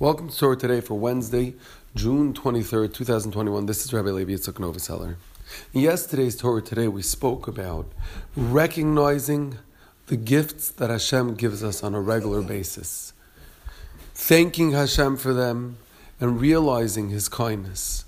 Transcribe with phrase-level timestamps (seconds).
[0.00, 1.52] Welcome to Torah today for Wednesday,
[1.94, 3.66] June 23rd, 2021.
[3.66, 5.16] This is Rabbi Levi Yitzchak Novoseller.
[5.74, 7.84] Yesterday's Torah today, we spoke about
[8.34, 9.58] recognizing
[10.06, 13.12] the gifts that Hashem gives us on a regular basis,
[14.14, 15.76] thanking Hashem for them,
[16.18, 18.06] and realizing His kindness.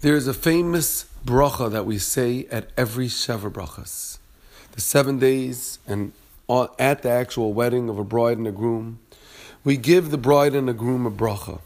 [0.00, 4.18] There is a famous bracha that we say at every Sheva brachas,
[4.70, 6.12] the seven days, and
[6.78, 9.00] at the actual wedding of a bride and a groom
[9.68, 11.60] we give the bride and the groom a bracha.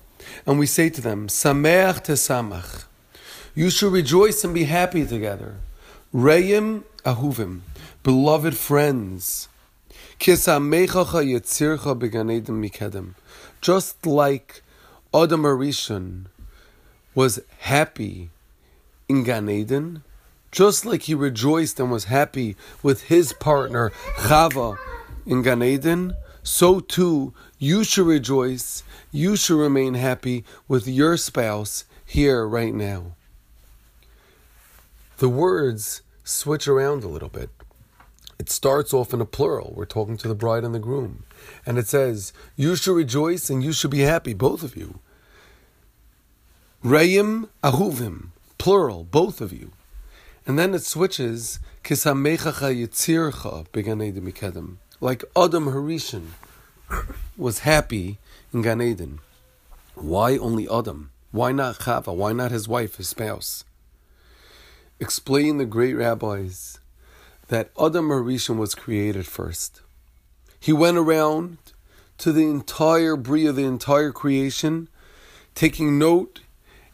[0.45, 2.87] And we say to them, Sameach tesamach.
[3.55, 5.59] You should rejoice and be happy together.
[6.13, 7.61] Reim ahuvim,
[8.03, 9.47] beloved friends.
[10.19, 10.59] Just like
[15.15, 16.25] Adam Arishon
[17.15, 18.31] was happy
[19.09, 20.03] in Gan Eden,
[20.51, 24.77] just like he rejoiced and was happy with his partner Chava
[25.25, 31.85] in Gan Eden, so too you should rejoice, you should remain happy with your spouse
[32.05, 33.15] here right now.
[35.19, 37.51] The words switch around a little bit.
[38.39, 39.73] It starts off in a plural.
[39.77, 41.25] We're talking to the bride and the groom.
[41.65, 44.99] And it says, You should rejoice and you should be happy, both of you.
[46.83, 49.71] Reim ahuvim, plural, both of you.
[50.45, 56.29] And then it switches, Kisamechacha yitzircha mikedem like Adam Harishon
[57.37, 58.19] was happy
[58.55, 59.19] in Gan Eden.
[59.97, 61.11] Why only Adam?
[61.33, 62.15] Why not Chava?
[62.15, 63.65] Why not his wife, his spouse?
[65.01, 66.79] Explain the great rabbis
[67.49, 69.81] that Adam Harishon was created first.
[70.61, 71.59] He went around
[72.19, 74.89] to the entire Bria, the entire creation,
[75.57, 76.43] taking note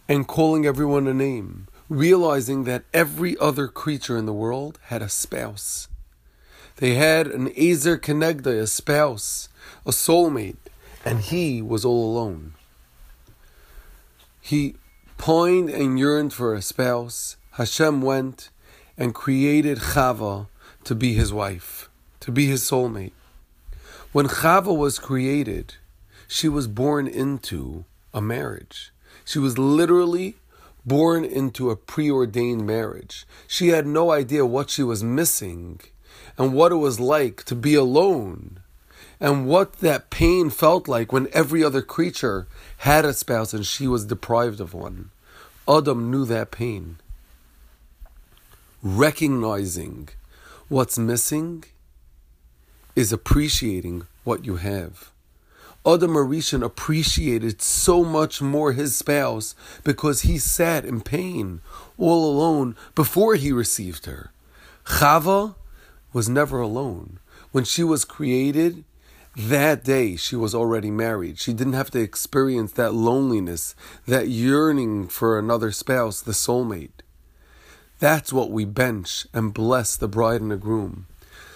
[0.08, 5.10] and calling everyone a name, realizing that every other creature in the world had a
[5.10, 5.88] spouse.
[6.78, 9.48] They had an Ezer Kenegda, a spouse,
[9.84, 10.56] a soulmate,
[11.04, 12.54] and he was all alone.
[14.40, 14.76] He
[15.16, 17.36] pined and yearned for a spouse.
[17.52, 18.50] Hashem went
[18.96, 20.46] and created Chava
[20.84, 21.90] to be his wife,
[22.20, 23.12] to be his soulmate.
[24.12, 25.74] When Chava was created,
[26.28, 28.92] she was born into a marriage.
[29.24, 30.36] She was literally
[30.86, 33.26] born into a preordained marriage.
[33.48, 35.80] She had no idea what she was missing
[36.36, 38.60] and what it was like to be alone
[39.20, 42.46] and what that pain felt like when every other creature
[42.78, 45.10] had a spouse and she was deprived of one.
[45.68, 46.98] Adam knew that pain.
[48.82, 50.08] Recognizing
[50.68, 51.64] what's missing
[52.94, 55.10] is appreciating what you have.
[55.86, 59.54] Adam Arishon appreciated so much more his spouse
[59.84, 61.60] because he sat in pain
[61.96, 64.30] all alone before he received her.
[64.84, 65.54] Chava
[66.12, 67.18] was never alone.
[67.52, 68.84] When she was created,
[69.36, 71.38] that day she was already married.
[71.38, 73.74] She didn't have to experience that loneliness,
[74.06, 77.02] that yearning for another spouse, the soulmate.
[78.00, 81.06] That's what we bench and bless the bride and the groom.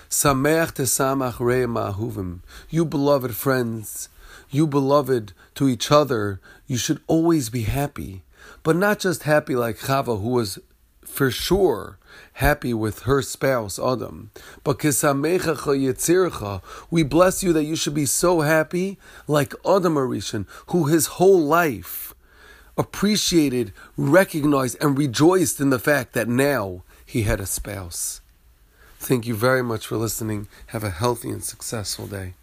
[0.09, 2.41] Sameach tesamach ma'ahuvim.
[2.69, 4.09] You beloved friends,
[4.51, 8.23] you beloved to each other, you should always be happy.
[8.63, 10.59] But not just happy like Chava, who was
[11.05, 11.99] for sure
[12.35, 14.31] happy with her spouse Adam.
[14.65, 14.83] But
[16.91, 21.41] we bless you that you should be so happy like Adam Arishon, who his whole
[21.41, 22.15] life
[22.77, 28.21] appreciated, recognized, and rejoiced in the fact that now he had a spouse.
[28.99, 30.49] Thank you very much for listening.
[30.69, 32.35] Have a healthy and successful day.